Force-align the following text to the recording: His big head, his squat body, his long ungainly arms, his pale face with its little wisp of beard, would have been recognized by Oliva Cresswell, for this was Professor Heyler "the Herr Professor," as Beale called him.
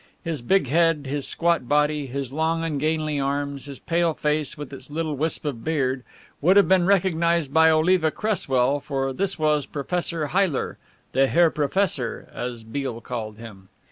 His 0.23 0.41
big 0.41 0.65
head, 0.65 1.05
his 1.07 1.27
squat 1.27 1.69
body, 1.69 2.07
his 2.07 2.33
long 2.33 2.63
ungainly 2.63 3.19
arms, 3.19 3.65
his 3.65 3.77
pale 3.77 4.15
face 4.15 4.57
with 4.57 4.73
its 4.73 4.89
little 4.89 5.15
wisp 5.15 5.45
of 5.45 5.63
beard, 5.63 6.03
would 6.41 6.57
have 6.57 6.67
been 6.67 6.87
recognized 6.87 7.53
by 7.53 7.69
Oliva 7.69 8.09
Cresswell, 8.09 8.79
for 8.79 9.13
this 9.13 9.37
was 9.37 9.67
Professor 9.67 10.29
Heyler 10.29 10.79
"the 11.11 11.27
Herr 11.27 11.51
Professor," 11.51 12.27
as 12.33 12.63
Beale 12.63 12.99
called 13.01 13.37
him. 13.37 13.69